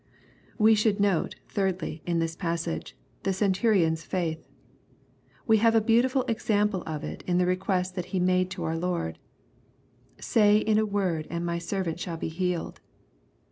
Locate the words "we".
0.57-0.73, 5.45-5.57